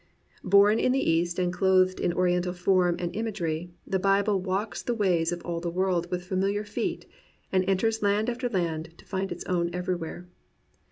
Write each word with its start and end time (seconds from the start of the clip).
Bom 0.43 0.79
in 0.79 0.91
the 0.91 0.99
East 1.11 1.37
and 1.37 1.53
clothed 1.53 1.99
in 1.99 2.11
Oriental 2.11 2.53
form 2.53 2.95
and 2.97 3.15
imagery, 3.15 3.69
the 3.85 3.99
Bible 3.99 4.41
walks 4.41 4.81
the 4.81 4.95
ways 4.95 5.31
of 5.31 5.43
all 5.45 5.59
the 5.59 5.69
world 5.69 6.09
with 6.09 6.25
familiar 6.25 6.63
feet 6.63 7.05
and 7.51 7.63
enters 7.69 8.01
land 8.01 8.27
after 8.27 8.49
land 8.49 8.97
to 8.97 9.05
find 9.05 9.31
its 9.31 9.45
own 9.45 9.69
everywhere. 9.75 10.27